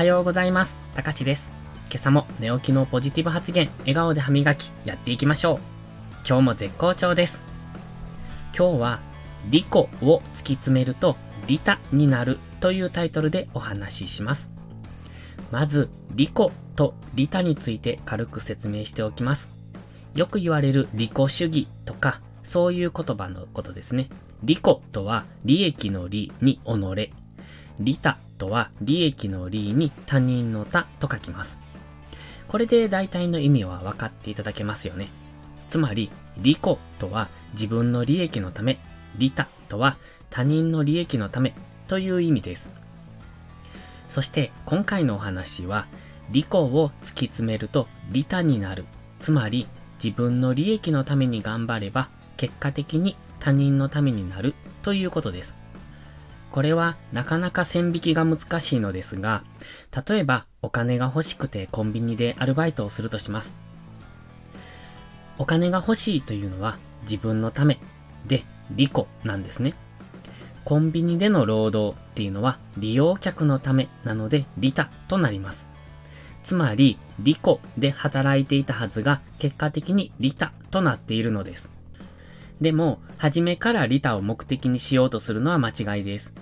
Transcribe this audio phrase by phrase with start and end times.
[0.00, 0.78] はようございます。
[0.94, 1.52] たかしです。
[1.90, 5.58] 今朝も寝起きのポジティブ発言、笑顔で歯磨き、やっていきましょう。
[6.26, 7.42] 今日も絶好調です。
[8.56, 9.00] 今日は、
[9.50, 11.16] リコを突き詰めると、
[11.46, 14.50] リタになるというタイトルでお話しします。
[15.52, 19.50] まず、リコとリタについて軽く説明しておきます。
[20.14, 24.08] よく言われる利己主義とか、そういう言葉のことですね。
[24.44, 24.60] 利己
[24.92, 27.12] とは利益の利に己。
[27.80, 31.58] 利他とは利益の利に他人の他と書きます。
[32.46, 35.08] これで大体の意味は分かっていただけますよね。
[35.68, 36.58] つまり、利己
[36.98, 38.78] とは自分の利益のため、
[39.16, 39.96] 利他とは
[40.28, 41.54] 他人の利益のため
[41.88, 42.70] という意味です。
[44.08, 45.86] そして今回のお話は、
[46.30, 48.84] 利己を突き詰めると利他になる。
[49.20, 49.66] つまり、
[50.02, 55.59] 自分の利益のために頑張れば、結果的に他人のためになるということです。
[56.50, 59.44] これはなかなか線引きが難しいのですが、
[60.08, 63.56] 例えばお金が欲しくてコンビニでアルバイトをするとします。
[65.38, 67.78] お金が欲しいというのは自分のため
[68.26, 69.74] で利己なんですね。
[70.64, 75.66] コンビニでの労働っていうのは利用客のためなので利他となります。
[76.42, 77.38] つまり利己
[77.78, 81.70] で働いていたはずが結果的に利他となっているのです。
[82.60, 86.34] でも、初めから利他を目的にしようとするのは間違いです。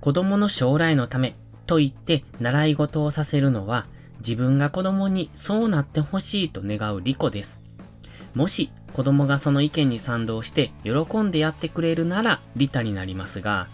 [0.00, 1.34] 子供の将来のため
[1.66, 3.86] と言って習い事をさせるのは
[4.18, 7.60] 自分が子供にそうなってほしいと願う利己です。
[8.34, 13.68] もし子供がその意見に賛同して喜んでやってくれるなら利他になりますが、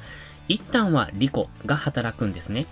[0.48, 1.32] 一旦は利己
[1.64, 2.66] が働くんですね。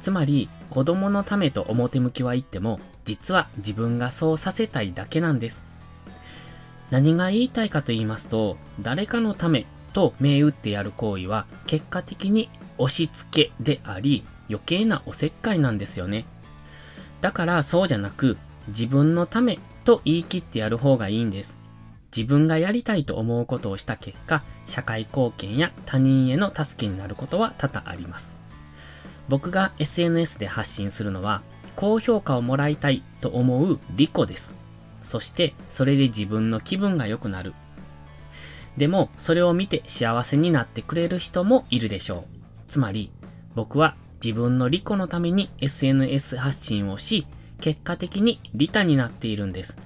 [0.00, 5.69] つまり子供のためと表向きは言っても実は自分がそうさせたいだけなんです。
[6.90, 16.24] 何が言いたいかと言いますと、誰かのためと銘打ってやる行為は結果的に押し付けであり余計なおせっかいなんですよね。
[17.20, 18.36] だからそうじゃなく
[18.68, 21.58] 自分のためと言い切ってやる方がいいんです。
[22.16, 28.36] 自分がやりたいと思うことをした結果、社会貢献や他人への助けになることは多々あります。
[29.28, 31.42] 僕が SNS で発信するのは、
[31.76, 34.59] 高評価をもらいたいと思う利己です。
[35.04, 37.54] そして、それで自分の気分が良くなる。
[38.76, 42.24] でも、それを見て幸せになってくれる人もいるでしょう。
[42.68, 43.10] つまり、
[43.54, 47.26] 僕は自分の利己のために SNS 発信をし、
[47.60, 49.76] 結果的に利他になっているんです。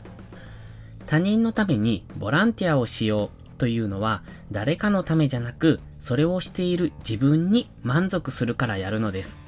[1.06, 9.38] 他人のためにボランティアをしようというのは、誰かのためじゃなく、それをしている自分に満足するからやるのです。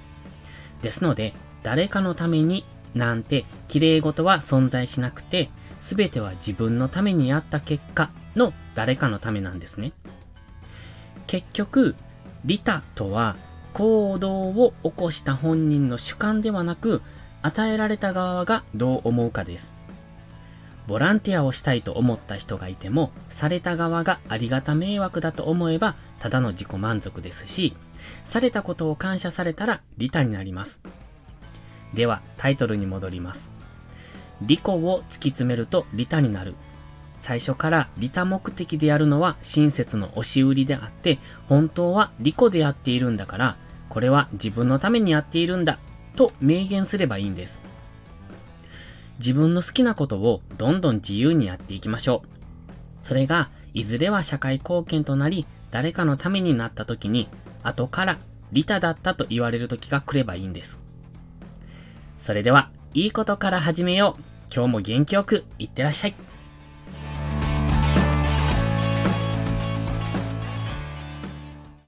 [0.83, 2.65] ですので、誰かのために
[2.95, 9.93] なんて綺麗事は存在しなくて、すべては自分のためにやった結果の誰かのためなんですね。
[11.27, 11.95] 結局、
[12.45, 13.37] 利他とは
[13.73, 17.03] 行動を起こした本人の主観ではなく、
[17.43, 19.73] 与えられた側がどう思うかです。
[20.87, 27.77] ボランティアをしたいと思った人がいても、された側がありがた迷惑だと思えば、ただの自己満足ですし、
[28.25, 30.81] されたことを感謝されたら利他になります。
[31.95, 33.51] では、タイトルに戻ります。
[34.43, 36.55] 利己を突き詰めると利他になる。
[37.21, 43.57] 最初から利他目的でやるのは親切の押し売りであって、本当は利己でやっているんだから、
[43.89, 45.79] これは自分のためにやっているんだ、
[46.17, 47.61] と明言すればいいんです。
[49.19, 52.29] 自分の好きなことをどんどん自由にやっていきましょう。
[53.03, 57.29] それが、いずれは社会貢献となり、誰かのためになった時に、
[57.63, 58.19] 後から
[58.53, 60.86] 利他だったと言われる時が来ればいいんです。
[62.19, 64.23] それでは、いいことから始めよう。
[64.55, 66.15] 今日も元気よく、いってらっしゃい。